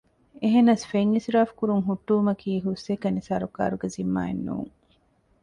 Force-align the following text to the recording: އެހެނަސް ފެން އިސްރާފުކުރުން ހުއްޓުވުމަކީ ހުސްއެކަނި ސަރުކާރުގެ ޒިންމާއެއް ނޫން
އެހެނަސް 0.41 0.85
ފެން 0.91 1.11
އިސްރާފުކުރުން 1.15 1.83
ހުއްޓުވުމަކީ 1.87 2.51
ހުސްއެކަނި 2.65 3.21
ސަރުކާރުގެ 3.27 3.87
ޒިންމާއެއް 3.95 4.43
ނޫން 4.47 4.71